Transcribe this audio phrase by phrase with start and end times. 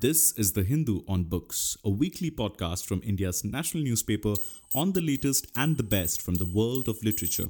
[0.00, 4.34] This is The Hindu on Books, a weekly podcast from India's national newspaper
[4.74, 7.48] on the latest and the best from the world of literature.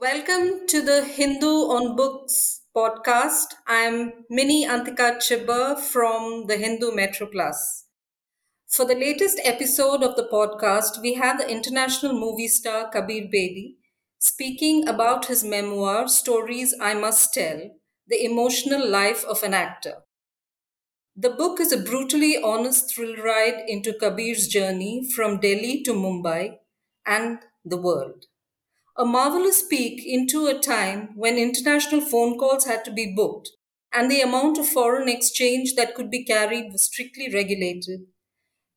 [0.00, 3.54] Welcome to the Hindu on Books podcast.
[3.68, 7.84] I'm Mini Anthikad Chibber from the Hindu Metro Plus.
[8.66, 13.76] For the latest episode of the podcast, we had the international movie star Kabir Bedi
[14.22, 17.72] speaking about his memoir, Stories I Must Tell
[18.06, 20.04] The Emotional Life of an Actor.
[21.16, 26.58] The book is a brutally honest thrill ride into Kabir's journey from Delhi to Mumbai
[27.06, 28.26] and the world.
[28.96, 33.50] A marvelous peek into a time when international phone calls had to be booked
[33.92, 38.06] and the amount of foreign exchange that could be carried was strictly regulated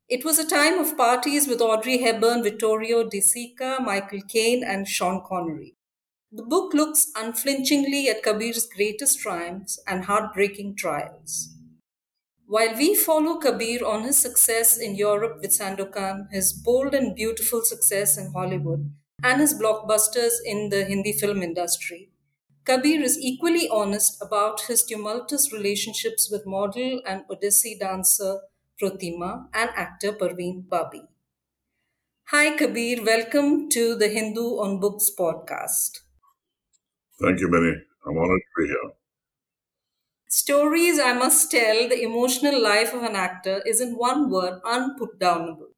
[0.08, 4.88] it was a time of parties with Audrey Hepburn, Vittorio De Sica, Michael Caine, and
[4.88, 5.76] Sean Connery.
[6.32, 11.50] The book looks unflinchingly at Kabir's greatest triumphs and heartbreaking trials.
[12.46, 17.64] While we follow Kabir on his success in Europe with Sandokan, his bold and beautiful
[17.64, 18.92] success in Hollywood,
[19.24, 22.12] and his blockbusters in the Hindi film industry,
[22.66, 28.42] Kabir is equally honest about his tumultuous relationships with model and Odissi dancer
[28.82, 31.02] Protima, and actor Parveen Babi.
[32.26, 33.04] Hi, Kabir.
[33.06, 36.00] Welcome to the Hindu on Books podcast.
[37.22, 37.74] Thank you, Mini.
[38.06, 38.92] I'm honored to be here.
[40.28, 45.72] Stories I Must Tell The Emotional Life of an Actor is, in one word, unputdownable.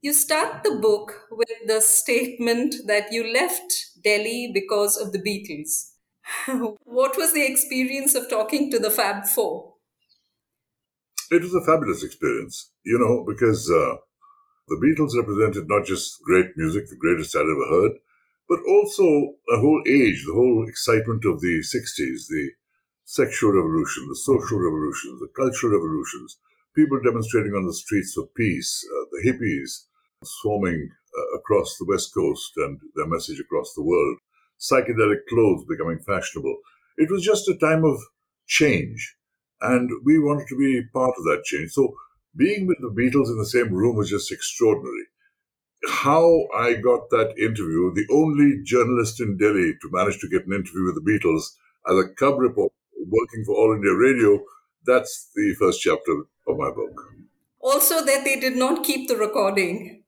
[0.00, 5.92] You start the book with the statement that you left Delhi because of the Beatles.
[6.84, 9.67] what was the experience of talking to the Fab Four?
[11.30, 13.96] It was a fabulous experience, you know, because uh,
[14.68, 17.92] the Beatles represented not just great music, the greatest I'd ever heard,
[18.48, 19.04] but also
[19.52, 22.50] a whole age, the whole excitement of the 60s, the
[23.04, 26.38] sexual revolution, the social revolution, the cultural revolutions,
[26.74, 29.84] people demonstrating on the streets for peace, uh, the hippies
[30.24, 34.18] swarming uh, across the West Coast and their message across the world,
[34.58, 36.56] psychedelic clothes becoming fashionable.
[36.96, 37.98] It was just a time of
[38.46, 39.17] change.
[39.60, 41.72] And we wanted to be part of that change.
[41.72, 41.94] So
[42.36, 45.06] being with the Beatles in the same room was just extraordinary.
[45.88, 50.52] How I got that interview, the only journalist in Delhi to manage to get an
[50.52, 51.42] interview with the Beatles
[51.88, 52.74] as a cub reporter
[53.06, 54.40] working for All India Radio,
[54.84, 57.00] that's the first chapter of my book.
[57.60, 60.02] Also, that they did not keep the recording.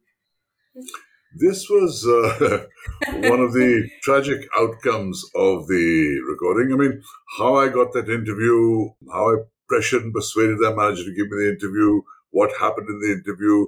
[1.34, 2.66] This was uh,
[3.08, 6.72] one of the tragic outcomes of the recording.
[6.72, 7.02] I mean,
[7.38, 9.36] how I got that interview, how I
[9.68, 13.66] pressured and persuaded their manager to give me the interview, what happened in the interview,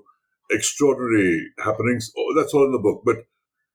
[0.51, 2.13] extraordinary happenings.
[2.17, 3.03] Oh, that's all in the book.
[3.05, 3.27] But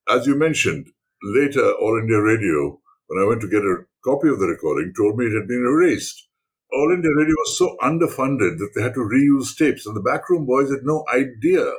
[0.10, 0.88] as you mentioned,
[1.24, 5.18] later, All India Radio, when I went to get a copy of the recording, told
[5.18, 6.28] me it had been erased.
[6.72, 10.46] All India Radio was so underfunded that they had to reuse tapes, and the backroom
[10.46, 11.74] boys had no idea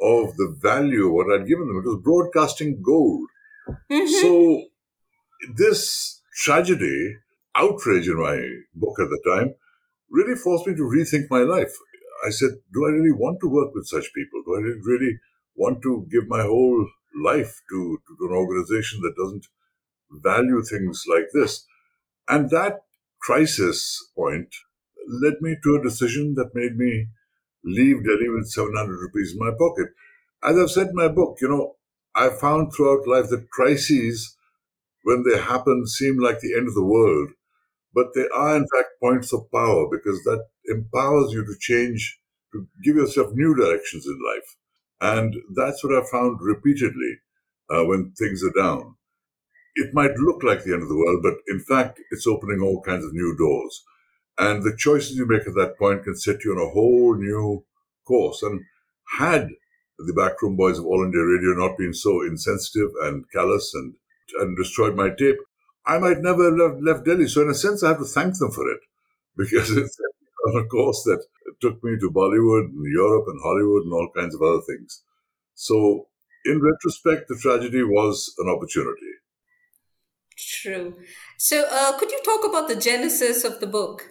[0.00, 1.82] of the value of what I'd given them.
[1.84, 3.28] It was broadcasting gold.
[3.90, 4.06] Mm-hmm.
[4.06, 4.62] So
[5.56, 7.16] this tragedy,
[7.54, 8.40] outrage in my
[8.74, 9.54] book at the time,
[10.10, 11.72] really forced me to rethink my life.
[12.26, 14.42] I said, do I really want to work with such people?
[14.44, 15.18] Do I really
[15.54, 16.86] want to give my whole
[17.22, 19.46] life to, to an organization that doesn't
[20.10, 21.66] value things like this?
[22.28, 22.80] And that
[23.20, 24.54] crisis point
[25.22, 27.08] led me to a decision that made me
[27.64, 29.88] leave Delhi with 700 rupees in my pocket.
[30.42, 31.76] As I've said in my book, you know,
[32.14, 34.36] I found throughout life that crises,
[35.04, 37.30] when they happen, seem like the end of the world.
[37.94, 42.20] But they are, in fact, points of power because that empowers you to change,
[42.52, 44.56] to give yourself new directions in life.
[45.00, 47.18] And that's what I found repeatedly
[47.70, 48.96] uh, when things are down.
[49.76, 52.82] It might look like the end of the world, but in fact, it's opening all
[52.82, 53.84] kinds of new doors.
[54.40, 57.62] And the choices you make at that point can set you on a whole new
[58.06, 58.42] course.
[58.42, 58.62] And
[59.18, 59.50] had
[59.98, 63.92] the backroom boys of All India Radio not been so insensitive and callous and,
[64.38, 65.36] and destroyed my tape,
[65.84, 67.28] I might never have left, Delhi.
[67.28, 68.80] So, in a sense, I have to thank them for it
[69.36, 69.98] because it's
[70.48, 71.22] on a course that
[71.60, 75.02] took me to Bollywood and Europe and Hollywood and all kinds of other things.
[75.54, 76.08] So,
[76.46, 79.12] in retrospect, the tragedy was an opportunity.
[80.38, 80.94] True.
[81.36, 84.08] So, uh, could you talk about the genesis of the book?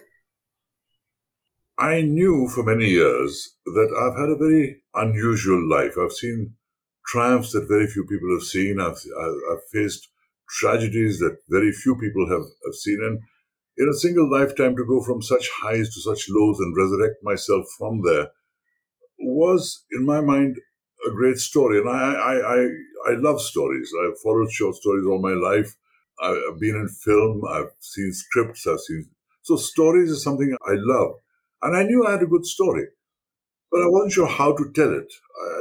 [1.80, 5.94] I knew for many years that I've had a very unusual life.
[5.98, 6.54] I've seen
[7.06, 8.78] triumphs that very few people have seen.
[8.78, 8.98] I've,
[9.50, 10.08] I've faced
[10.60, 12.98] tragedies that very few people have, have seen.
[13.02, 13.20] And
[13.78, 17.64] in a single lifetime, to go from such highs to such lows and resurrect myself
[17.78, 18.28] from there
[19.18, 20.58] was, in my mind,
[21.06, 21.78] a great story.
[21.80, 22.68] And I, I, I,
[23.12, 23.90] I love stories.
[24.04, 25.74] I've followed short stories all my life.
[26.22, 29.08] I've been in film, I've seen scripts, I've seen.
[29.42, 31.14] So stories is something I love.
[31.62, 32.86] And I knew I had a good story,
[33.70, 35.12] but I wasn't sure how to tell it.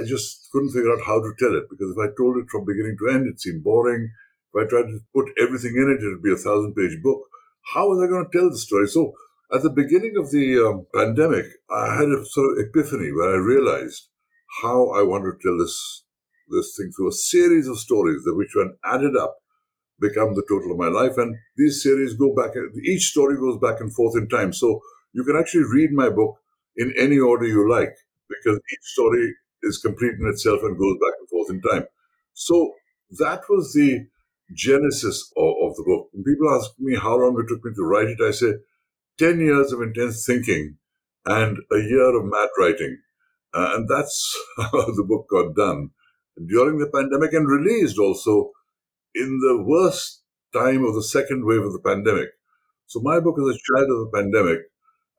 [0.01, 2.65] I just couldn't figure out how to tell it because if I told it from
[2.65, 4.11] beginning to end, it seemed boring.
[4.53, 7.21] If I tried to put everything in it, it would be a thousand page book.
[7.73, 8.87] How was I going to tell the story?
[8.87, 9.13] So
[9.53, 13.37] at the beginning of the um, pandemic, I had a sort of epiphany where I
[13.37, 14.09] realized
[14.61, 16.03] how I wanted to tell this
[16.49, 19.37] this thing through a series of stories that which when added up
[19.99, 21.17] become the total of my life.
[21.17, 22.51] And these series go back,
[22.83, 24.53] each story goes back and forth in time.
[24.53, 24.81] So
[25.13, 26.37] you can actually read my book
[26.77, 27.95] in any order you like
[28.29, 29.33] because each story
[29.63, 31.85] is complete in itself and goes back and forth in time.
[32.33, 32.73] So
[33.19, 34.05] that was the
[34.55, 36.09] genesis of, of the book.
[36.13, 38.53] When people ask me how long it took me to write it, I say
[39.17, 40.77] 10 years of intense thinking
[41.25, 42.99] and a year of mad writing.
[43.53, 45.89] Uh, and that's how the book got done
[46.47, 48.51] during the pandemic and released also
[49.15, 50.21] in the worst
[50.53, 52.29] time of the second wave of the pandemic.
[52.87, 54.59] So my book is a child of the pandemic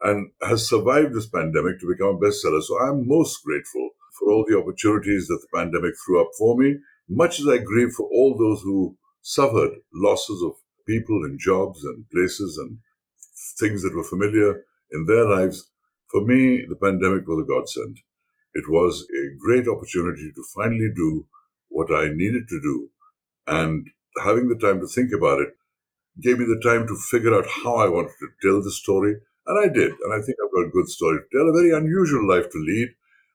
[0.03, 2.63] and has survived this pandemic to become a bestseller.
[2.63, 6.77] So I'm most grateful for all the opportunities that the pandemic threw up for me,
[7.09, 10.53] much as I grieve for all those who suffered losses of
[10.87, 12.79] people and jobs and places and
[13.59, 15.71] things that were familiar in their lives.
[16.11, 17.99] For me, the pandemic was a godsend.
[18.55, 21.27] It was a great opportunity to finally do
[21.69, 22.91] what I needed to do.
[23.47, 23.87] And
[24.25, 25.51] having the time to think about it
[26.21, 29.17] gave me the time to figure out how I wanted to tell the story.
[29.51, 29.91] And I did.
[30.05, 32.59] And I think I've got a good story to tell, a very unusual life to
[32.59, 32.91] lead.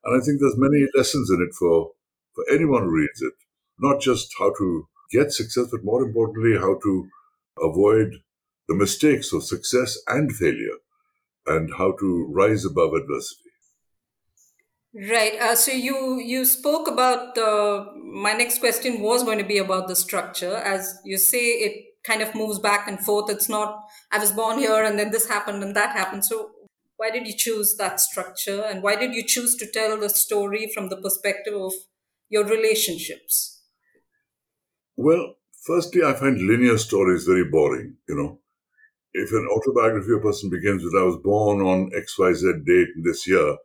[0.06, 1.91] And I think there's many lessons in it for,
[2.33, 3.33] for anyone who reads it.
[3.79, 7.09] Not just how to get success, but more importantly, how to
[7.62, 8.13] avoid
[8.69, 10.77] the mistakes of success and failure
[11.45, 13.41] and how to rise above adversity.
[14.94, 15.33] Right.
[15.38, 17.85] Uh, so you you spoke about the.
[18.01, 22.21] My next question was going to be about the structure, as you say, it kind
[22.21, 23.29] of moves back and forth.
[23.29, 26.25] It's not I was born here and then this happened and that happened.
[26.25, 26.51] So
[26.97, 30.71] why did you choose that structure, and why did you choose to tell the story
[30.73, 31.73] from the perspective of
[32.29, 33.63] your relationships?
[34.95, 35.35] Well,
[35.65, 37.97] firstly, I find linear stories very boring.
[38.07, 38.39] You know,
[39.13, 42.53] if an autobiography of a person begins with "I was born on X Y Z
[42.65, 43.57] date this year,"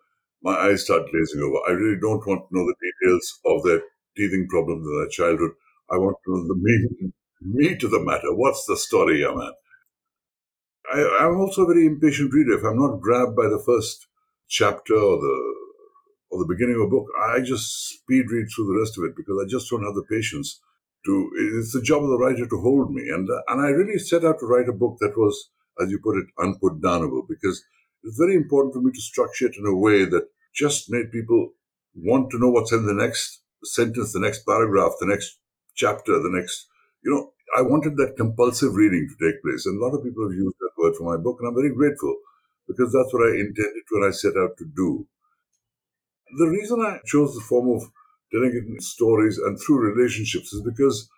[0.42, 1.58] my eyes start glazing over.
[1.68, 3.82] I really don't want to know the details of their
[4.16, 5.52] teething problems in their childhood.
[5.88, 8.34] I want to know the meat, meat of the matter.
[8.34, 9.52] What's the story, young man?
[10.92, 12.58] I, am also a very impatient reader.
[12.58, 14.06] If I'm not grabbed by the first
[14.48, 15.54] chapter or the
[16.32, 19.16] or the beginning of a book, I just speed read through the rest of it
[19.16, 20.60] because I just don't have the patience
[21.06, 21.30] to.
[21.58, 24.24] It's the job of the writer to hold me, and uh, and I really set
[24.24, 25.50] out to write a book that was,
[25.80, 27.62] as you put it, unputdownable because
[28.02, 31.52] it's very important for me to structure it in a way that just made people
[31.94, 35.38] want to know what's in the next sentence, the next paragraph, the next
[35.74, 36.66] chapter, the next,
[37.02, 39.66] you know, I wanted that compulsive reading to take place.
[39.66, 41.74] And a lot of people have used that word for my book, and I'm very
[41.74, 42.16] grateful
[42.68, 45.06] because that's what I intended when I set out to do.
[46.38, 47.82] The reason I chose the form of
[48.32, 51.08] telling it in stories and through relationships is because,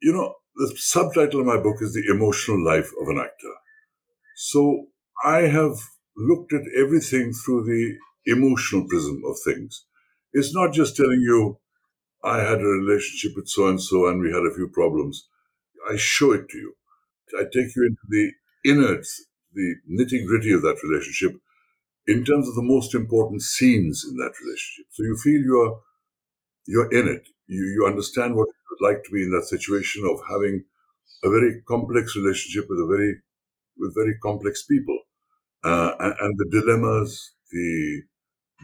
[0.00, 3.54] you know, the subtitle of my book is The Emotional Life of an Actor.
[4.36, 4.86] So
[5.24, 5.76] I have
[6.16, 7.94] looked at everything through the
[8.26, 9.84] emotional prism of things.
[10.32, 11.58] It's not just telling you,
[12.24, 15.28] I had a relationship with so and so and we had a few problems.
[15.90, 16.74] I show it to you.
[17.38, 18.32] I take you into the
[18.64, 21.32] innards, the nitty gritty of that relationship
[22.06, 24.86] in terms of the most important scenes in that relationship.
[24.90, 25.80] So you feel you're,
[26.66, 27.28] you're in it.
[27.46, 30.64] You, you understand what it would like to be in that situation of having
[31.24, 33.16] a very complex relationship with a very,
[33.78, 34.98] with very complex people
[35.64, 38.02] uh, and, and the dilemmas, the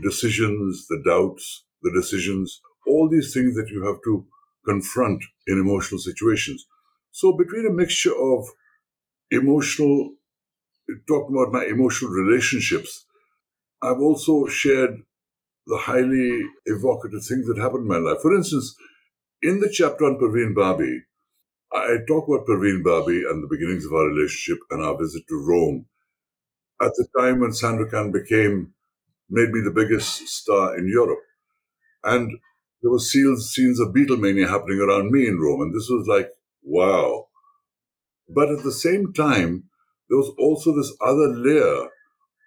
[0.02, 4.26] decisions, the doubts, the decisions, all these things that you have to
[4.64, 6.66] confront in emotional situations.
[7.12, 8.46] So between a mixture of
[9.30, 10.14] emotional,
[11.08, 13.06] talking about my emotional relationships,
[13.82, 15.02] I've also shared
[15.66, 18.20] the highly evocative things that happened in my life.
[18.22, 18.76] For instance,
[19.42, 21.02] in the chapter on Parveen Babi,
[21.72, 25.36] I talk about Parveen Babi and the beginnings of our relationship and our visit to
[25.36, 25.86] Rome
[26.80, 28.72] at the time when Sandokan became,
[29.30, 31.20] made me the biggest star in Europe.
[32.04, 32.38] And
[32.82, 35.62] there were scenes, scenes of Beatlemania happening around me in Rome.
[35.62, 36.30] And this was like,
[36.62, 37.28] wow.
[38.28, 39.64] But at the same time,
[40.08, 41.88] there was also this other layer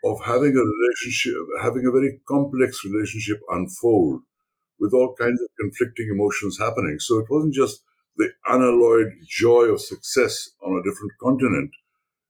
[0.06, 4.22] of having a relationship, having a very complex relationship unfold
[4.80, 7.00] with all kinds of conflicting emotions happening.
[7.00, 7.84] So it wasn't just
[8.18, 11.72] the unalloyed joy of success on a different continent.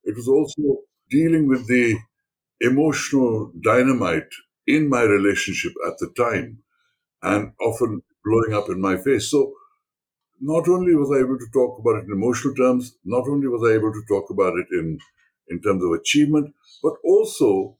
[0.04, 1.98] It was also dealing with the
[2.62, 4.30] emotional dynamite
[4.68, 6.63] in my relationship at the time
[7.24, 9.32] and often blowing up in my face.
[9.32, 9.54] So
[10.42, 13.64] not only was I able to talk about it in emotional terms, not only was
[13.70, 15.00] I able to talk about it in,
[15.50, 16.54] in terms of achievement,
[16.84, 17.78] but also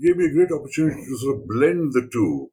[0.00, 2.50] gave me a great opportunity to sort of blend the two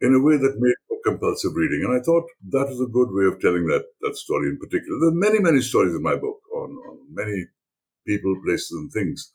[0.00, 1.82] in a way that made for compulsive reading.
[1.84, 4.98] And I thought that was a good way of telling that, that story in particular.
[5.00, 7.46] There are many, many stories in my book on, on many
[8.06, 9.32] people, places, and things.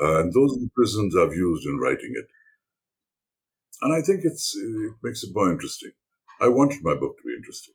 [0.00, 2.26] Uh, and those are the prisms I've used in writing it.
[3.82, 5.90] And I think it's, it makes it more interesting.
[6.40, 7.74] I wanted my book to be interesting.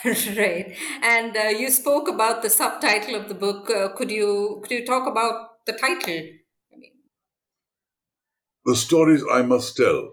[0.36, 0.76] right.
[1.02, 3.68] And uh, you spoke about the subtitle of the book.
[3.68, 6.22] Uh, could you could you talk about the title?
[6.72, 6.92] I mean,
[8.64, 10.12] the stories I must tell.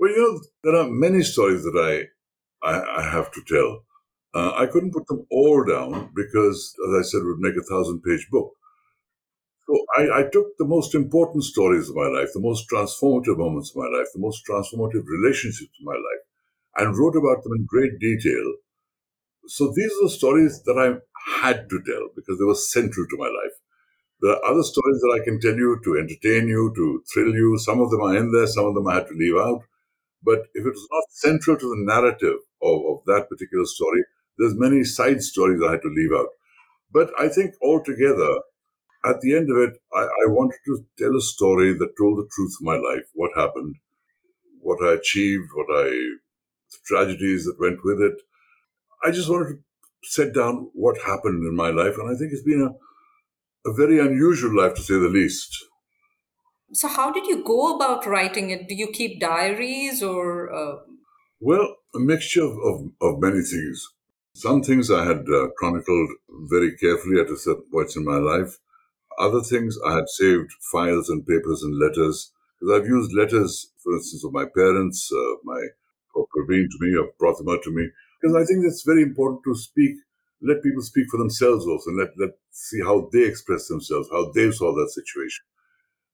[0.00, 3.84] Well, you know, there are many stories that I I, I have to tell.
[4.34, 7.62] Uh, I couldn't put them all down because, as I said, it would make a
[7.62, 8.52] thousand page book.
[9.68, 13.70] So I, I, took the most important stories of my life, the most transformative moments
[13.70, 16.22] of my life, the most transformative relationships of my life,
[16.78, 18.54] and wrote about them in great detail.
[19.48, 20.88] So these are the stories that I
[21.42, 23.56] had to tell because they were central to my life.
[24.22, 27.58] There are other stories that I can tell you to entertain you, to thrill you.
[27.58, 29.62] Some of them are in there, some of them I had to leave out.
[30.22, 34.04] But if it was not central to the narrative of, of that particular story,
[34.38, 36.28] there's many side stories I had to leave out.
[36.92, 38.40] But I think altogether,
[39.04, 42.28] at the end of it, I, I wanted to tell a story that told the
[42.34, 43.76] truth of my life, what happened,
[44.60, 45.90] what I achieved, what I
[46.70, 48.20] the tragedies that went with it.
[49.04, 49.58] I just wanted to
[50.02, 53.98] set down what happened in my life, and I think it's been a, a very
[53.98, 55.64] unusual life to say the least.
[56.72, 58.68] So, how did you go about writing it?
[58.68, 60.52] Do you keep diaries or?
[60.52, 60.76] Uh...
[61.40, 63.86] Well, a mixture of, of, of, many things.
[64.34, 68.58] Some things I had uh, chronicled very carefully at a certain points in my life.
[69.18, 72.32] Other things I had saved files and papers and letters.
[72.60, 75.60] Because I've used letters, for instance, of my parents, uh, my
[76.14, 77.88] or Parveen to me or Protima to me,
[78.20, 79.96] because I think it's very important to speak,
[80.42, 84.32] let people speak for themselves also, and let, let see how they express themselves, how
[84.34, 85.44] they saw that situation.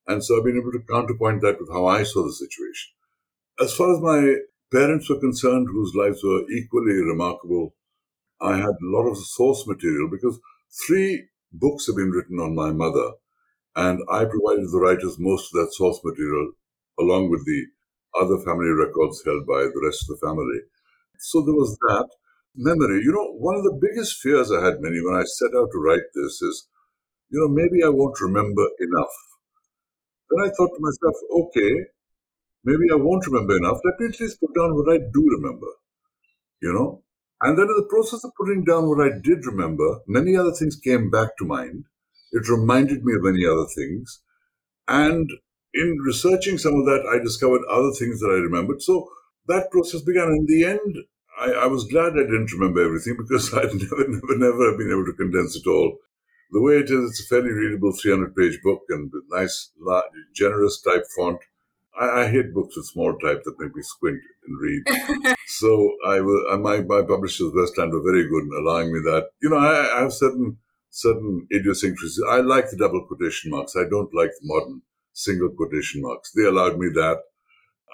[0.06, 2.92] And so I've been able to counterpoint that with how I saw the situation.
[3.60, 4.36] As far as my
[4.72, 7.74] parents were concerned, whose lives were equally remarkable,
[8.40, 10.40] I had a lot of source material because
[10.86, 13.12] three books have been written on my mother,
[13.76, 16.52] and I provided the writers most of that source material
[16.98, 17.66] along with the
[18.20, 20.60] other family records held by the rest of the family.
[21.18, 22.08] So there was that.
[22.56, 23.02] Memory.
[23.02, 25.78] You know, one of the biggest fears I had, Mini, when I set out to
[25.78, 26.68] write this is,
[27.30, 29.14] you know, maybe I won't remember enough.
[30.30, 31.72] Then I thought to myself, okay,
[32.64, 33.78] maybe I won't remember enough.
[33.84, 35.68] Let me at least put down what I do remember,
[36.62, 37.03] you know?
[37.44, 40.76] And then in the process of putting down what I did remember, many other things
[40.76, 41.84] came back to mind.
[42.32, 44.22] It reminded me of many other things.
[44.88, 45.30] And
[45.74, 48.80] in researching some of that, I discovered other things that I remembered.
[48.80, 49.10] So
[49.46, 50.28] that process began.
[50.28, 50.96] In the end,
[51.38, 54.90] I, I was glad I didn't remember everything because I'd never, never, never have been
[54.90, 55.98] able to condense it all.
[56.50, 60.04] The way it is, it's a fairly readable 300 page book and with nice, large,
[60.34, 61.40] generous type font.
[62.00, 65.36] I, I, hate books with small type that make me squint and read.
[65.46, 69.28] so I will, uh, my, my publishers, Westland, were very good in allowing me that.
[69.42, 70.58] You know, I, I have certain
[70.94, 72.22] certain idiosyncrasies.
[72.28, 73.74] I like the double quotation marks.
[73.76, 74.82] I don't like the modern
[75.12, 76.30] single quotation marks.
[76.32, 77.18] They allowed me that.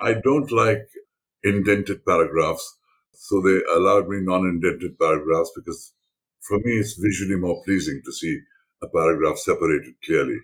[0.01, 0.87] I don't like
[1.43, 2.77] indented paragraphs,
[3.13, 5.95] so they allowed me non-indented paragraphs because
[6.41, 8.41] for me it's visually more pleasing to see
[8.83, 10.39] a paragraph separated clearly.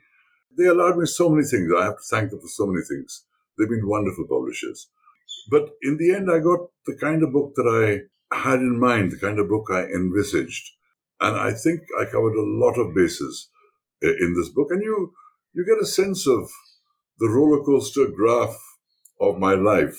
[0.56, 1.70] They allowed me so many things.
[1.76, 3.24] I have to thank them for so many things.
[3.56, 4.88] They've been wonderful publishers.
[5.50, 9.12] But in the end, I got the kind of book that I had in mind,
[9.12, 10.72] the kind of book I envisaged.
[11.20, 13.48] And I think I covered a lot of bases
[14.02, 14.68] eh, in this book.
[14.70, 15.12] And you,
[15.54, 16.50] you get a sense of
[17.18, 18.56] the roller coaster graph
[19.20, 19.96] of my life,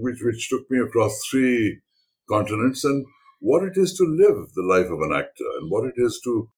[0.00, 1.80] which, which took me across three
[2.28, 3.04] continents and
[3.40, 6.48] what it is to live the life of an actor and what it is to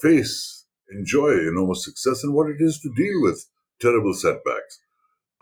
[0.00, 3.46] face, enjoy enormous success and what it is to deal with
[3.80, 4.80] terrible setbacks.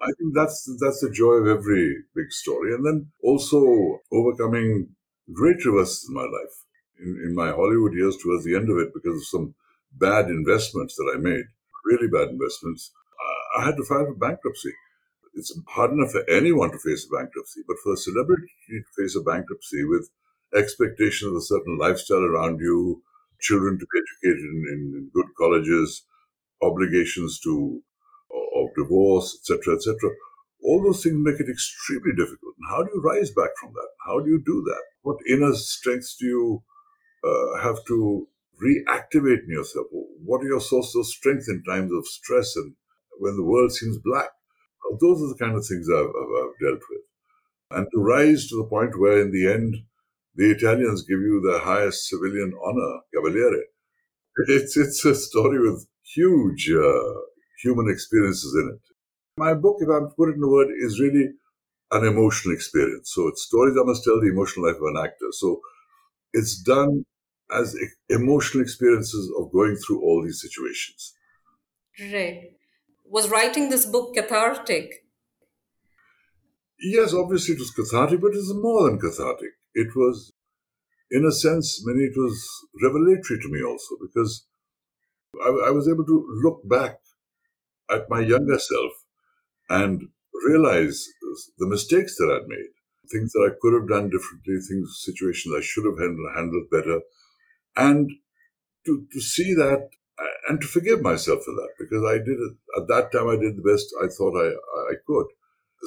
[0.01, 2.75] I think that's that's the joy of every big story.
[2.75, 4.95] And then also overcoming
[5.33, 6.55] great reverses in my life.
[7.01, 9.55] In, in my Hollywood years, towards the end of it, because of some
[9.93, 11.45] bad investments that I made,
[11.85, 12.91] really bad investments,
[13.59, 14.73] I had to file for bankruptcy.
[15.35, 19.17] It's hard enough for anyone to face a bankruptcy, but for a celebrity to face
[19.17, 20.11] a bankruptcy with
[20.55, 23.03] expectations of a certain lifestyle around you,
[23.41, 26.05] children to be educated in, in good colleges,
[26.63, 27.83] obligations to
[28.79, 30.11] divorce, etc., etc.
[30.63, 32.55] All those things make it extremely difficult.
[32.59, 33.91] And how do you rise back from that?
[34.07, 34.83] How do you do that?
[35.03, 36.63] What inner strengths do you
[37.25, 38.29] uh, have to
[38.63, 39.87] reactivate in yourself?
[40.25, 42.75] What are your sources of strength in times of stress and
[43.19, 44.31] when the world seems black.
[45.01, 47.03] Those are the kind of things I've, I've, dealt with.
[47.71, 49.77] And to rise to the point where, in the end,
[50.35, 53.63] the Italians give you the highest civilian honor, Cavaliere.
[54.47, 57.13] It's, it's a story with huge uh,
[57.63, 58.95] human experiences in it.
[59.37, 61.31] My book, if I'm to put it in a word, is really
[61.93, 63.13] an emotional experience.
[63.15, 65.29] So it's stories I must tell the emotional life of an actor.
[65.33, 65.61] So
[66.33, 67.05] it's done
[67.51, 67.77] as
[68.11, 71.15] emotional experiences of going through all these situations.
[71.99, 72.53] Right.
[73.05, 75.05] Was writing this book cathartic?
[76.81, 79.53] Yes, obviously it was cathartic, but it was more than cathartic.
[79.75, 80.33] It was,
[81.11, 82.47] in a sense, Mini it was
[82.83, 84.47] revelatory to me also because
[85.43, 86.99] I, I was able to look back
[87.91, 88.93] at my younger self
[89.69, 90.09] and
[90.47, 91.07] realize
[91.59, 92.71] the mistakes that I'd made,
[93.11, 97.01] things that I could have done differently, things, situations I should have handled, handled better,
[97.77, 98.11] and
[98.87, 99.89] to, to see that
[100.49, 103.29] and to forgive myself for that because I did it at that time.
[103.29, 104.49] I did the best I thought I,
[104.91, 105.27] I could.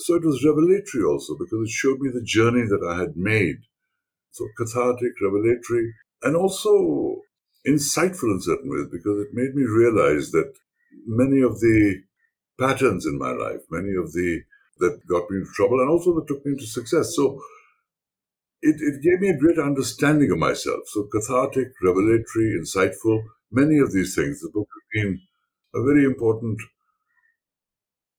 [0.06, 3.58] So it was revelatory also because it showed me the journey that I had made.
[4.32, 5.94] So cathartic, revelatory,
[6.24, 7.18] and also
[7.68, 10.54] insightful in certain ways because it made me realize that
[11.06, 12.02] many of the
[12.60, 14.42] patterns in my life, many of the
[14.80, 17.16] that got me into trouble and also that took me into success.
[17.16, 17.42] So
[18.62, 20.82] it, it gave me a great understanding of myself.
[20.88, 24.42] So cathartic, revelatory, insightful, many of these things.
[24.42, 25.22] The book has been
[25.76, 26.60] a very important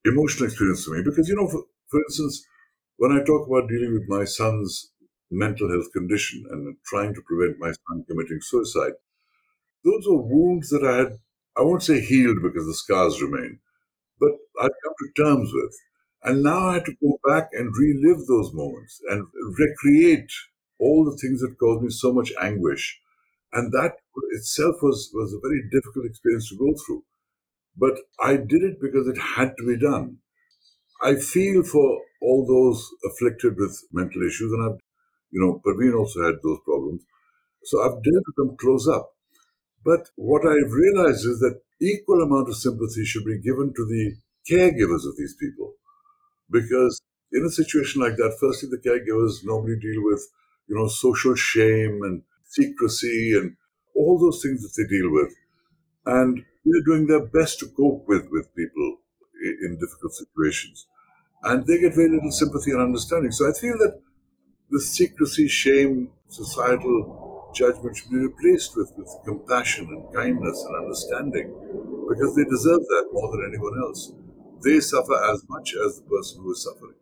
[0.04, 2.44] emotional experience for me because, you know, for, for instance,
[2.96, 4.90] when I talk about dealing with my son's
[5.30, 8.92] mental health condition and trying to prevent my son committing suicide,
[9.84, 11.18] those were wounds that I had,
[11.56, 13.60] I won't say healed because the scars remain,
[14.20, 15.74] but I'd come to terms with.
[16.24, 19.26] And now I had to go back and relive those moments and
[19.58, 20.30] recreate
[20.78, 23.00] all the things that caused me so much anguish.
[23.52, 23.96] And that
[24.32, 27.04] itself was, was a very difficult experience to go through.
[27.76, 30.18] But I did it because it had to be done.
[31.02, 34.80] I feel for all those afflicted with mental issues, and I've,
[35.30, 37.02] you know, Parveen also had those problems.
[37.64, 39.12] So I've dared to come close up.
[39.84, 44.16] But what I've realized is that equal amount of sympathy should be given to the
[44.50, 45.74] caregivers of these people.
[46.50, 47.00] Because
[47.32, 50.22] in a situation like that, firstly, the caregivers normally deal with,
[50.68, 53.56] you know, social shame and secrecy and
[53.94, 55.34] all those things that they deal with.
[56.06, 58.98] And they're doing their best to cope with, with people
[59.42, 60.86] in difficult situations.
[61.42, 63.32] And they get very little sympathy and understanding.
[63.32, 64.00] So I feel that
[64.70, 71.48] the secrecy, shame, societal judgment should be replaced with, with compassion and kindness and understanding
[72.08, 74.12] because they deserve that more than anyone else.
[74.64, 76.94] They suffer as much as the person who is suffering.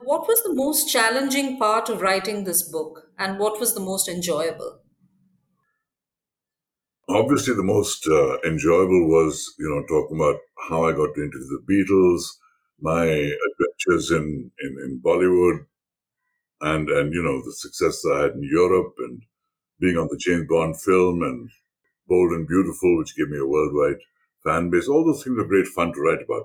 [0.00, 4.08] What was the most challenging part of writing this book and what was the most
[4.08, 4.82] enjoyable?
[7.08, 11.62] obviously the most uh, enjoyable was you know talking about how I got into the
[11.68, 12.22] Beatles,
[12.80, 15.66] my adventures in, in, in Bollywood,
[16.60, 19.22] and and you know the success I had in Europe and
[19.80, 21.50] being on the James Bond film and
[22.08, 24.00] Bold and Beautiful, which gave me a worldwide
[24.44, 24.88] fan base.
[24.88, 26.44] All those things were great fun to write about.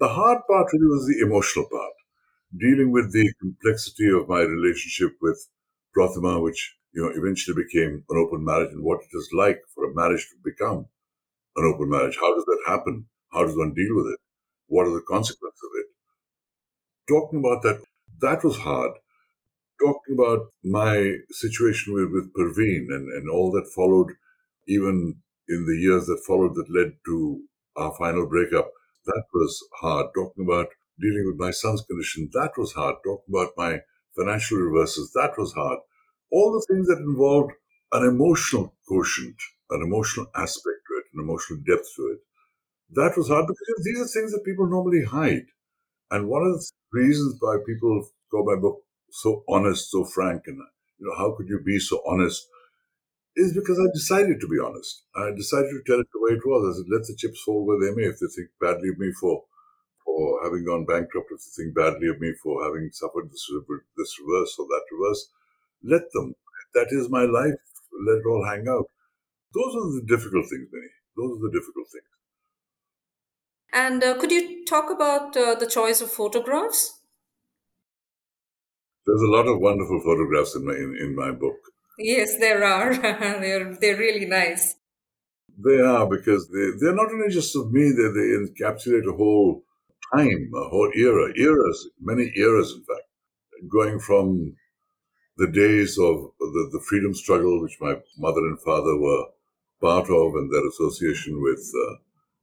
[0.00, 1.94] The hard part really was the emotional part,
[2.56, 5.48] dealing with the complexity of my relationship with
[5.96, 9.84] Protima, which you know, eventually became an open marriage and what it is like for
[9.84, 10.86] a marriage to become
[11.56, 12.16] an open marriage.
[12.20, 13.06] How does that happen?
[13.32, 14.20] How does one deal with it?
[14.68, 15.86] What are the consequences of it?
[17.08, 17.84] Talking about that,
[18.20, 18.92] that was hard.
[19.82, 24.12] Talking about my situation with, with Parveen and, and all that followed,
[24.68, 25.16] even
[25.48, 27.42] in the years that followed that led to
[27.76, 28.70] our final breakup,
[29.06, 30.06] that was hard.
[30.14, 30.68] Talking about
[31.00, 32.96] dealing with my son's condition, that was hard.
[33.04, 33.80] Talking about my
[34.16, 35.78] financial reverses, that was hard
[36.30, 37.52] all the things that involved
[37.92, 39.36] an emotional quotient,
[39.70, 42.18] an emotional aspect to it, an emotional depth to it.
[42.92, 45.46] That was hard because these are things that people normally hide.
[46.10, 50.58] And one of the reasons why people call my book so honest, so frank, and
[50.98, 52.48] you know, how could you be so honest?
[53.36, 55.04] Is because I decided to be honest.
[55.16, 56.62] I decided to tell it the way it was.
[56.64, 58.08] I said, let the chips fall where they may.
[58.08, 59.44] If they think badly of me for
[60.04, 63.48] for having gone bankrupt, if they think badly of me for having suffered this,
[63.96, 65.30] this reverse or that reverse,
[65.82, 66.34] let them.
[66.74, 67.60] That is my life.
[68.06, 68.86] Let it all hang out.
[69.54, 70.88] Those are the difficult things, Mini.
[71.16, 72.04] Those are the difficult things.
[73.72, 77.01] And uh, could you talk about uh, the choice of photographs?
[79.06, 81.56] There's a lot of wonderful photographs in my in, in my book.
[81.98, 82.94] Yes, there are.
[83.40, 84.76] they're they're really nice.
[85.58, 87.90] They are because they they're not only just of me.
[87.90, 89.64] They they encapsulate a whole
[90.14, 93.06] time, a whole era, eras, many eras, in fact,
[93.68, 94.56] going from
[95.36, 99.26] the days of the, the freedom struggle, which my mother and father were
[99.80, 101.94] part of, and their association with uh,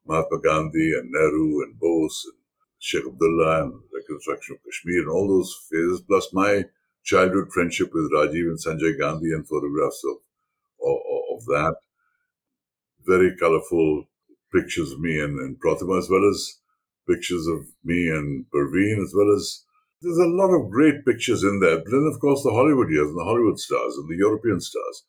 [0.06, 2.39] Mahatma Gandhi and Nehru and Bose and
[2.80, 6.64] Sheikh Abdullah and reconstruction of Kashmir and all those phases, plus my
[7.04, 10.18] childhood friendship with Rajiv and Sanjay Gandhi and photographs of,
[10.88, 10.98] of,
[11.36, 11.76] of that.
[13.06, 14.06] Very colorful
[14.54, 16.60] pictures of me and, and Protima, as well as
[17.08, 19.64] pictures of me and Parveen, as well as
[20.02, 21.78] there's a lot of great pictures in there.
[21.78, 25.04] But then, of course, the Hollywood years and the Hollywood stars and the European stars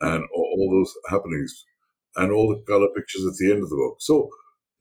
[0.00, 1.64] and all, all those happenings
[2.16, 3.96] and all the color pictures at the end of the book.
[3.98, 4.30] So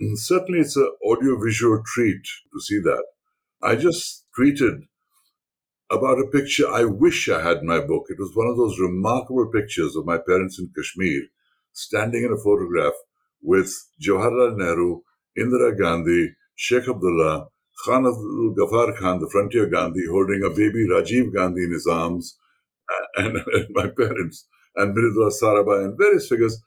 [0.01, 3.03] Mm, certainly it's an audio-visual treat to see that.
[3.61, 4.83] I just tweeted
[5.91, 8.05] about a picture I wish I had in my book.
[8.09, 11.23] It was one of those remarkable pictures of my parents in Kashmir
[11.73, 12.93] standing in a photograph
[13.41, 15.01] with Jawaharlal Nehru,
[15.37, 17.47] Indira Gandhi, Sheikh Abdullah,
[17.83, 22.37] Khan Abdul Ghaffar Khan, the frontier Gandhi, holding a baby Rajiv Gandhi in his arms,
[23.15, 26.61] and, and my parents, and Mridula Sarabhai, and various figures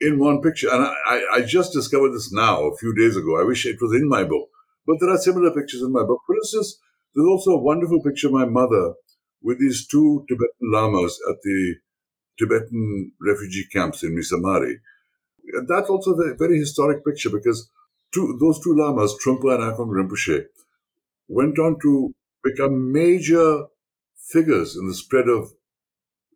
[0.00, 0.68] in one picture.
[0.72, 3.40] And I, I just discovered this now, a few days ago.
[3.40, 4.48] I wish it was in my book.
[4.86, 6.20] But there are similar pictures in my book.
[6.26, 6.78] For instance,
[7.14, 8.94] there's also a wonderful picture of my mother
[9.42, 11.76] with these two Tibetan lamas at the
[12.38, 14.74] Tibetan refugee camps in Misamari.
[15.52, 17.70] And that's also a very historic picture because
[18.12, 20.46] two, those two lamas, Trungpa and Akong Rinpoche,
[21.28, 23.66] went on to become major
[24.16, 25.52] figures in the spread of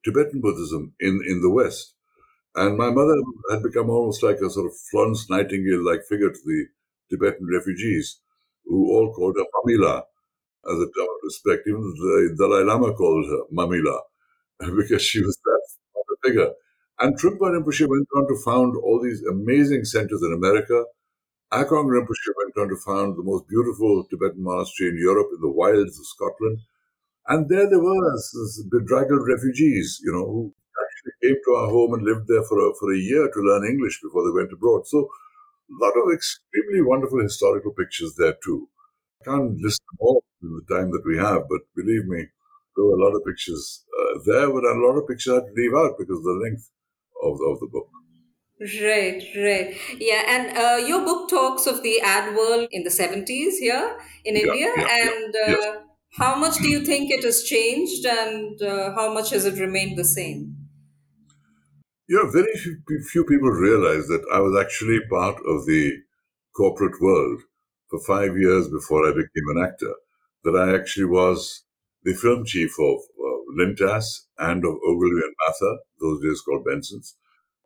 [0.04, 1.94] Tibetan Buddhism in, in the West.
[2.54, 3.16] And my mother
[3.50, 6.66] had become almost like a sort of Florence Nightingale like figure to the
[7.10, 8.20] Tibetan refugees,
[8.64, 10.02] who all called her Mamila
[10.70, 11.66] as a term of respect.
[11.68, 14.00] Even the Dalai Lama called her Mamila
[14.76, 15.62] because she was that
[16.24, 16.50] figure.
[17.00, 20.84] And Trungpa Rinpoche went on to found all these amazing centers in America,
[21.52, 25.50] Akong Rinpoche went on to found the most beautiful Tibetan monastery in Europe in the
[25.50, 26.60] wilds of Scotland.
[27.28, 30.54] And there they were, as bedraggled refugees, you know, who
[31.08, 33.64] actually came to our home and lived there for a, for a year to learn
[33.64, 34.86] English before they went abroad.
[34.86, 34.98] So
[35.70, 38.68] a lot of extremely wonderful historical pictures there too.
[39.20, 42.26] I can't list them all in the time that we have, but believe me,
[42.76, 45.46] there were a lot of pictures uh, there, but a lot of pictures I had
[45.46, 46.70] to leave out because of the length
[47.22, 47.88] of, of the book.
[48.60, 49.76] Right, right.
[49.98, 54.34] Yeah, and uh, your book talks of the ad world in the 70s here in
[54.34, 54.72] yeah, India.
[54.76, 55.76] Yeah, and uh, yes.
[56.16, 59.96] how much do you think it has changed and uh, how much has it remained
[59.96, 60.57] the same?
[62.08, 65.92] You know, very few, few people realize that I was actually part of the
[66.56, 67.42] corporate world
[67.90, 69.94] for five years before I became an actor.
[70.44, 71.64] That I actually was
[72.04, 74.06] the film chief of uh, Lintas
[74.38, 77.16] and of Ogilvy and Mather, those days called Benson's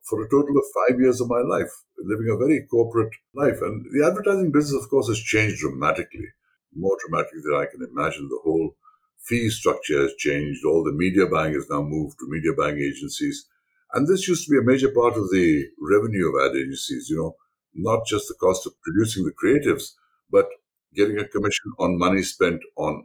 [0.02, 3.58] for a total of five years of my life, living a very corporate life.
[3.62, 6.28] And the advertising business, of course, has changed dramatically,
[6.74, 8.28] more dramatically than I can imagine.
[8.28, 8.76] The whole
[9.18, 10.64] fee structure has changed.
[10.64, 13.46] All the media buying has now moved to media buying agencies.
[13.92, 17.16] And this used to be a major part of the revenue of ad agencies, you
[17.16, 17.36] know,
[17.74, 19.92] not just the cost of producing the creatives,
[20.30, 20.48] but
[20.94, 23.04] getting a commission on money spent on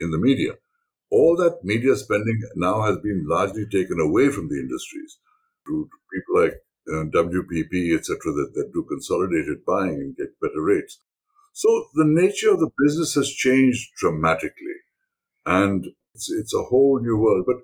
[0.00, 0.52] in the media.
[1.10, 5.18] All that media spending now has been largely taken away from the industries
[5.66, 6.54] to people like
[6.92, 11.00] uh, WPP, etc., that, that do consolidated buying and get better rates.
[11.52, 14.78] So the nature of the business has changed dramatically,
[15.46, 17.44] and it's, it's a whole new world.
[17.46, 17.56] But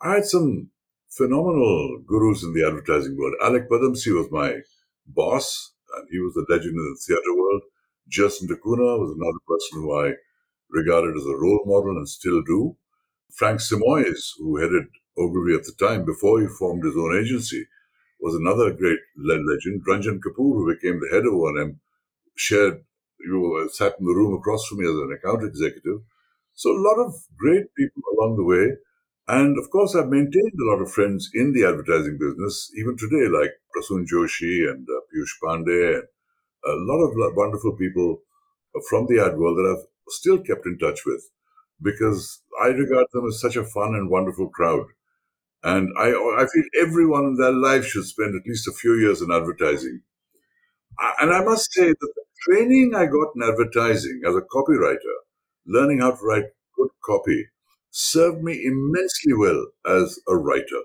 [0.00, 0.70] I had some
[1.10, 3.34] phenomenal gurus in the advertising world.
[3.42, 4.60] Alyque Padamsee was my
[5.06, 7.62] boss, and he was a legend in the theater world.
[8.08, 10.14] Gerson da Cunha was another person who I
[10.70, 12.76] regarded as a role model and still do.
[13.34, 14.86] Frank Simoes, who headed
[15.18, 17.66] Ogilvy at the time, before he formed his own agency,
[18.20, 19.84] was another great legend.
[19.86, 21.80] Ranjan Kapoor, who became the head of O&M,
[22.36, 22.84] shared,
[23.20, 26.00] you know, sat in the room across from me as an account executive.
[26.54, 28.76] So a lot of great people along the way.
[29.28, 33.28] And of course, I've maintained a lot of friends in the advertising business, even today,
[33.28, 36.04] like Prasoon Joshi and uh, Piyush Pandey, and
[36.64, 38.22] a lot of wonderful people
[38.88, 41.22] from the ad world that I've still kept in touch with
[41.82, 44.86] because I regard them as such a fun and wonderful crowd.
[45.62, 49.20] And I, I feel everyone in their life should spend at least a few years
[49.20, 50.02] in advertising.
[51.20, 55.16] And I must say that the training I got in advertising as a copywriter,
[55.66, 56.44] learning how to write
[56.76, 57.46] good copy,
[57.90, 60.82] served me immensely well as a writer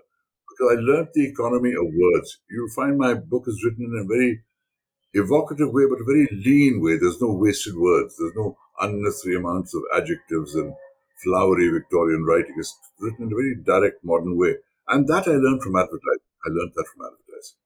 [0.50, 2.40] because I learned the economy of words.
[2.50, 4.42] You'll find my book is written in a very
[5.14, 6.98] evocative way, but a very lean way.
[6.98, 8.16] There's no wasted words.
[8.18, 10.74] There's no unnecessary amounts of adjectives and
[11.24, 12.56] flowery Victorian writing.
[12.58, 14.56] It's written in a very direct, modern way.
[14.88, 16.32] And that I learned from advertising.
[16.46, 17.58] I learned that from advertising.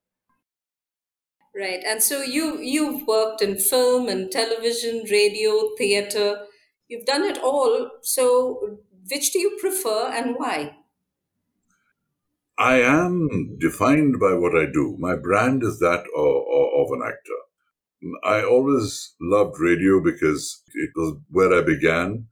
[1.56, 1.84] Right.
[1.86, 6.46] And so you you've worked in film and television, radio, theater.
[6.90, 7.90] You've done it all.
[8.02, 10.78] So which do you prefer and why?
[12.58, 14.96] I am defined by what I do.
[14.98, 18.18] My brand is that of, of, an actor.
[18.24, 22.28] I always loved radio because it was where I began.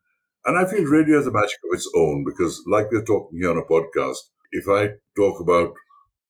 [0.46, 3.52] And I feel radio has a magic of its own because, like we're talking here
[3.52, 4.18] on a podcast,
[4.52, 5.74] if I talk about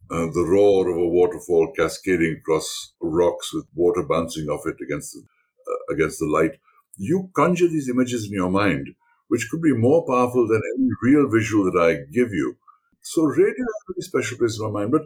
[0.10, 5.14] uh, the roar of a waterfall cascading across rocks with water bouncing off it against
[5.14, 6.60] the, uh, against the light,
[6.98, 8.88] you conjure these images in your mind,
[9.28, 12.58] which could be more powerful than any real visual that I give you.
[13.02, 14.92] So radio has a very special place in my mind.
[14.92, 15.04] But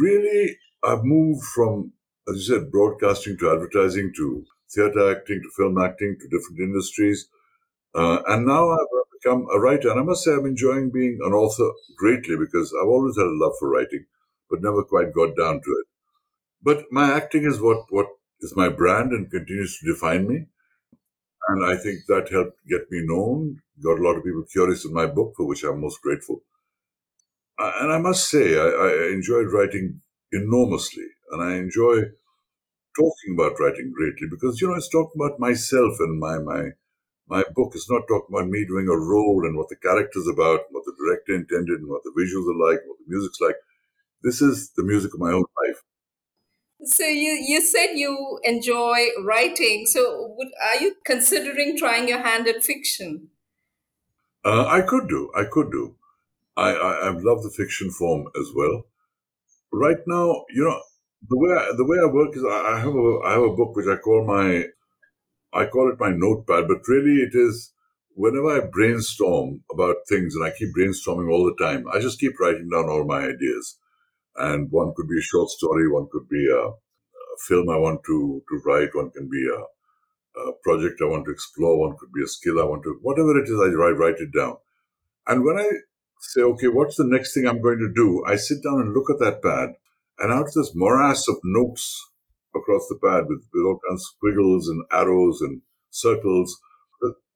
[0.00, 1.92] really, I've moved from,
[2.28, 7.28] as you said, broadcasting to advertising to theatre acting to film acting to different industries.
[7.94, 8.78] Uh, and now I've
[9.22, 9.90] become a writer.
[9.90, 13.38] And I must say, I'm enjoying being an author greatly because I've always had a
[13.38, 14.06] love for writing,
[14.50, 15.86] but never quite got down to it.
[16.62, 18.06] But my acting is what, what
[18.40, 20.46] is my brand and continues to define me.
[21.48, 24.92] And I think that helped get me known, got a lot of people curious in
[24.92, 26.42] my book, for which I'm most grateful.
[27.58, 30.00] Uh, and I must say, I, I enjoyed writing
[30.32, 32.02] enormously, and I enjoy
[32.96, 36.70] talking about writing greatly because you know it's talking about myself and my my
[37.28, 40.60] my book is not talking about me doing a role and what the character's about,
[40.72, 43.56] what the director intended, and what the visuals are like, what the music's like.
[44.22, 45.82] This is the music of my own life.
[46.84, 49.84] So you you said you enjoy writing.
[49.86, 53.28] So would, are you considering trying your hand at fiction?
[54.44, 55.30] Uh, I could do.
[55.34, 55.96] I could do.
[56.56, 58.84] I, I I love the fiction form as well.
[59.72, 60.80] Right now, you know,
[61.28, 63.76] the way I, the way I work is I have a I have a book
[63.76, 64.66] which I call my
[65.52, 67.72] I call it my notepad, but really it is
[68.14, 72.38] whenever I brainstorm about things, and I keep brainstorming all the time, I just keep
[72.40, 73.78] writing down all my ideas.
[74.38, 78.04] And one could be a short story, one could be a, a film I want
[78.04, 82.12] to, to write, one can be a, a, project I want to explore, one could
[82.12, 84.56] be a skill I want to, whatever it is, I write, write it down.
[85.26, 85.68] And when I
[86.20, 88.24] say, okay, what's the next thing I'm going to do?
[88.26, 89.70] I sit down and look at that pad,
[90.18, 92.06] and out of this morass of notes
[92.54, 96.58] across the pad with, with all kinds of squiggles and arrows and circles.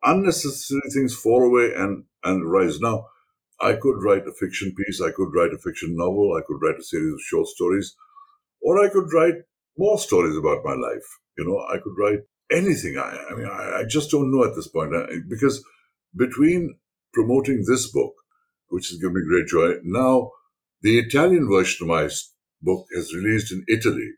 [0.03, 2.81] Unnecessary things fall away and, and rise.
[2.81, 3.07] Now,
[3.61, 6.79] I could write a fiction piece, I could write a fiction novel, I could write
[6.79, 7.95] a series of short stories,
[8.63, 9.35] or I could write
[9.77, 11.07] more stories about my life.
[11.39, 12.21] You know, I could write
[12.51, 12.99] anything.
[12.99, 15.65] I, I mean, I, I, just don't know at this point uh, because
[16.17, 16.77] between
[17.13, 18.15] promoting this book,
[18.69, 20.31] which has given me great joy, now
[20.83, 22.09] the Italian version of my
[22.63, 24.11] book has released in Italy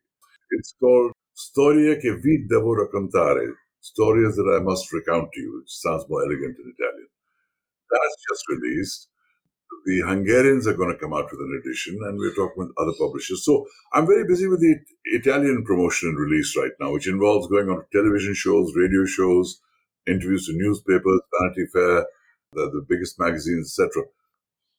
[0.52, 5.70] it's called Storie che vi devo raccontare, stories that I must recount to you, which
[5.70, 7.08] sounds more elegant in Italian.
[7.90, 9.08] That's just released.
[9.84, 12.92] The Hungarians are going to come out with an edition, and we're talking with other
[12.98, 13.44] publishers.
[13.44, 17.68] So I'm very busy with the Italian promotion and release right now, which involves going
[17.68, 19.60] on television shows, radio shows,
[20.06, 22.06] interviews to newspapers, Vanity Fair,
[22.52, 24.04] the, the biggest magazines, etc.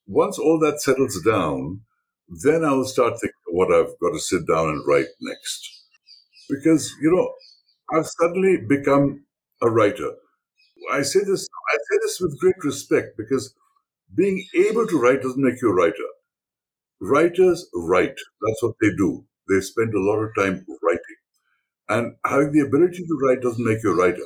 [0.08, 1.82] Once all that settles down,
[2.30, 5.86] then I'll start thinking what I've got to sit down and write next.
[6.50, 7.34] Because, you know,
[7.98, 9.26] I've suddenly become
[9.62, 10.12] a writer.
[10.92, 13.54] I say this, I say this with great respect because
[14.15, 16.10] being able to write doesn't make you a writer.
[17.02, 18.15] Writers write.
[18.41, 19.26] That's what they do.
[19.49, 21.17] They spend a lot of time writing.
[21.89, 24.26] And having the ability to write doesn't make you a writer.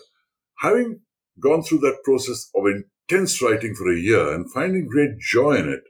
[0.59, 1.01] Having
[1.39, 5.69] gone through that process of intense writing for a year and finding great joy in
[5.69, 5.83] it,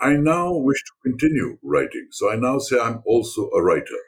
[0.00, 2.08] I now wish to continue writing.
[2.12, 4.00] So I now say I'm also a writer.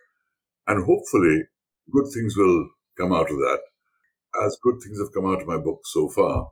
[0.69, 1.45] And hopefully,
[1.93, 3.61] good things will come out of that,
[4.45, 6.51] as good things have come out of my book so far,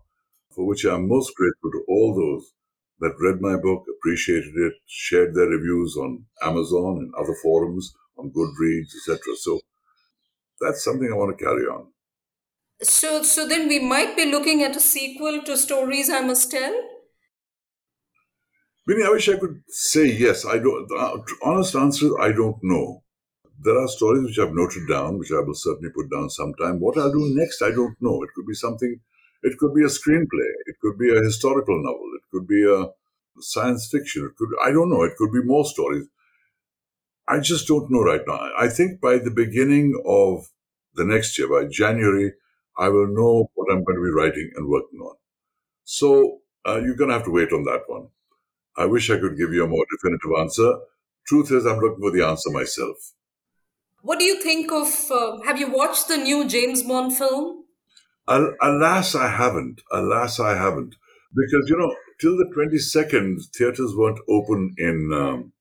[0.57, 2.53] for which I'm most grateful to all those
[3.01, 8.33] that read my book, appreciated it, shared their reviews on Amazon and other forums, on
[8.33, 9.37] Goodreads, etc.
[9.37, 9.61] So
[10.61, 11.89] that's something I want to carry on.
[12.83, 16.75] So, so then we might be looking at a sequel to Stories I Must Tell?
[18.87, 20.47] Mini, I wish I could say yes.
[20.47, 20.89] I don't.
[20.89, 23.03] The uh, honest answer, is I don't know.
[23.61, 26.79] There are stories which I've noted down, which I will certainly put down sometime.
[26.79, 28.23] What I'll do next, I don't know.
[28.23, 29.01] It could be something.
[29.43, 30.51] It could be a screenplay.
[30.67, 32.11] It could be a historical novel.
[32.17, 32.89] It could be a
[33.41, 34.25] science fiction.
[34.25, 34.51] It could.
[34.65, 35.03] I don't know.
[35.05, 36.07] It could be more stories.
[37.29, 38.51] I just don't know right now.
[38.59, 40.49] I think by the beginning of
[40.95, 42.35] the next year, by January,
[42.79, 45.17] I will know what I'm going to be writing and working on.
[45.85, 48.09] So uh, you're going to have to wait on that one.
[48.77, 50.79] I wish I could give you a more definitive answer.
[51.27, 53.13] Truth is, I'm looking for the answer myself.
[54.03, 54.89] What do you think of?
[55.11, 57.56] Uh, have you watched the new James Bond film?
[58.29, 59.83] Al- alas, I haven't.
[59.93, 60.97] Alas, I haven't.
[61.35, 65.53] Because, you know, till the 22nd, theatres weren't open in, um,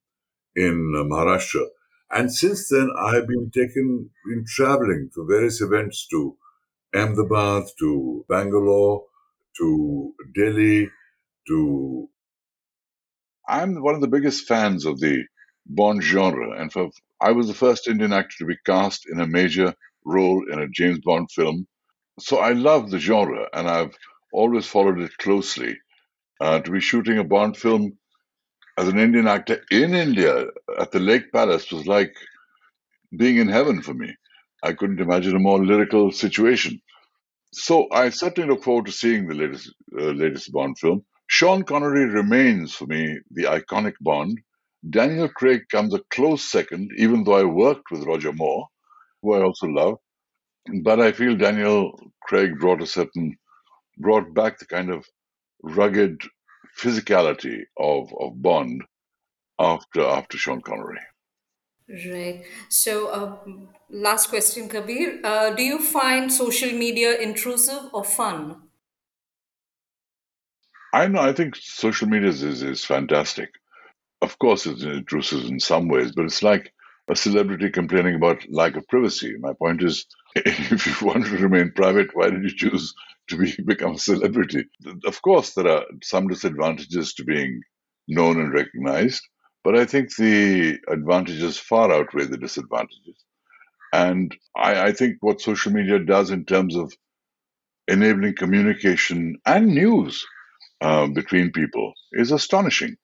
[0.56, 1.66] in uh, Maharashtra.
[2.10, 6.36] And since then, I have been taken, been traveling to various events to
[6.94, 9.04] Ahmedabad, to Bangalore,
[9.58, 10.90] to Delhi,
[11.48, 12.08] to
[13.48, 15.24] I'm one of the biggest fans of the
[15.66, 19.26] Bond genre, and for, I was the first Indian actor to be cast in a
[19.26, 19.74] major
[20.04, 21.66] role in a James Bond film.
[22.20, 23.94] So I love the genre, and I've
[24.32, 25.78] always followed it closely.
[26.40, 27.98] Uh, to be shooting a Bond film
[28.78, 30.46] as an Indian actor in India
[30.78, 32.14] at the Lake Palace was like
[33.16, 34.14] being in heaven for me.
[34.62, 36.80] I couldn't imagine a more lyrical situation.
[37.52, 41.04] So I certainly look forward to seeing the latest uh, latest Bond film.
[41.28, 44.38] Sean Connery remains for me the iconic Bond.
[44.88, 48.68] Daniel Craig comes a close second, even though I worked with Roger Moore,
[49.22, 49.98] who I also love.
[50.82, 53.36] But I feel Daniel Craig brought a certain
[53.98, 55.06] brought back the kind of
[55.62, 56.20] rugged
[56.78, 58.82] physicality of, of Bond
[59.58, 60.98] after after Sean Connery.
[61.88, 62.44] Right.
[62.68, 63.36] So, uh,
[63.90, 65.20] last question, Kabir.
[65.22, 68.62] Uh, do you find social media intrusive or fun?
[70.92, 71.20] I know.
[71.20, 73.50] I think social media is, is, is fantastic.
[74.20, 76.72] Of course, it's intrusive in some ways, but it's like
[77.08, 79.36] a celebrity complaining about lack of privacy.
[79.38, 80.06] My point is,
[80.46, 82.94] if you want to remain private, why did you choose
[83.28, 84.64] to be, become a celebrity?
[85.06, 87.62] Of course, there are some disadvantages to being
[88.08, 89.22] known and recognized,
[89.64, 93.16] but I think the advantages far outweigh the disadvantages.
[93.92, 96.92] And I, I think what social media does in terms of
[97.88, 100.26] enabling communication and news
[100.80, 102.96] uh, between people is astonishing.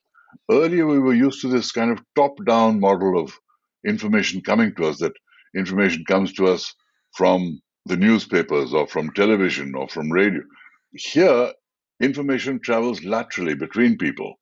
[0.50, 3.32] Earlier, we were used to this kind of top down model of
[3.86, 5.12] information coming to us, that
[5.56, 6.74] information comes to us
[7.14, 10.42] from the newspapers or from television or from radio.
[10.94, 11.52] Here,
[12.00, 14.34] information travels laterally between people.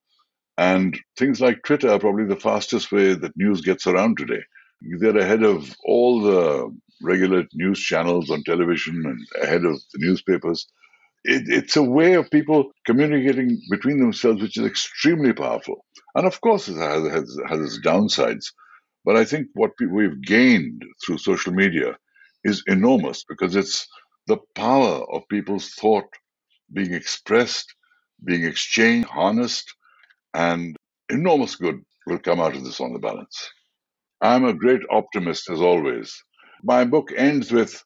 [0.58, 4.42] And things like Twitter are probably the fastest way that news gets around today.
[4.98, 6.70] They're ahead of all the
[7.02, 10.66] regular news channels on television and ahead of the newspapers.
[11.24, 15.84] It, it's a way of people communicating between themselves, which is extremely powerful.
[16.14, 18.46] And of course, it has, has, has its downsides.
[19.04, 21.96] But I think what we've gained through social media
[22.44, 23.86] is enormous because it's
[24.26, 26.08] the power of people's thought
[26.72, 27.74] being expressed,
[28.24, 29.74] being exchanged, harnessed,
[30.34, 30.76] and
[31.10, 33.50] enormous good will come out of this on the balance.
[34.20, 36.22] I'm a great optimist as always.
[36.62, 37.82] My book ends with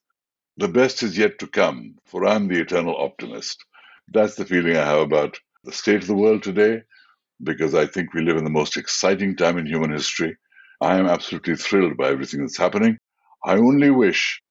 [0.58, 3.64] the best is yet to come, for I'm the eternal optimist.
[4.12, 6.82] That's the feeling I have about the state of the world today,
[7.42, 10.36] because I think we live in the most exciting time in human history.
[10.80, 12.98] I am absolutely thrilled by everything that's happening.
[13.44, 14.42] I only wish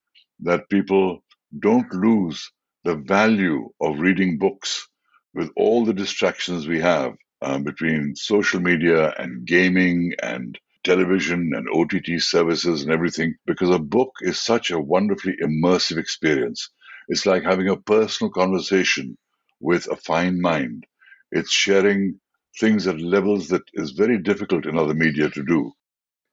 [0.43, 1.23] that people
[1.60, 2.51] don't lose
[2.86, 4.88] the value of reading books
[5.36, 11.67] with all the distractions we have um, between social media and gaming and television and
[11.73, 16.69] OTT services and everything, because a book is such a wonderfully immersive experience.
[17.10, 19.17] It's like having a personal conversation
[19.62, 20.86] with a fine mind.
[21.32, 22.19] It's sharing
[22.60, 25.73] things at levels that is very difficult in other media to do.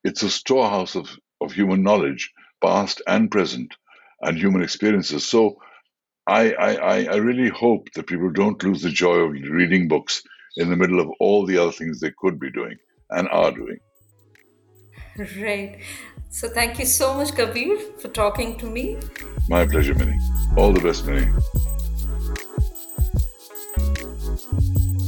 [0.05, 3.75] It's a storehouse of, of human knowledge, past and present,
[4.23, 5.27] and human experiences.
[5.27, 5.57] So
[6.27, 10.23] I, I, I really hope that people don't lose the joy of reading books
[10.57, 12.77] in the middle of all the other things they could be doing
[13.11, 13.79] and are doing.
[15.37, 15.81] Right.
[16.31, 18.97] So thank you so much, Kabir, for talking to me.
[19.49, 20.17] My pleasure, Mini.
[20.57, 21.27] All the best, Mini.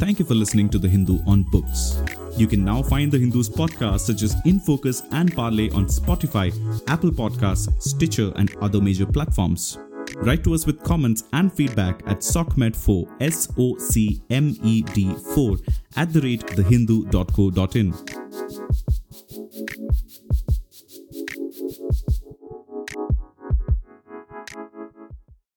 [0.01, 2.03] Thank you for listening to The Hindu on Books.
[2.37, 6.51] You can now find The Hindu's podcasts such as In Focus and Parley on Spotify,
[6.88, 9.79] Apple Podcasts, Stitcher, and other major platforms.
[10.16, 15.14] Write to us with comments and feedback at socmed4, S O C M E D
[15.35, 15.57] 4,
[15.97, 18.22] at the rate thehindu.co.in.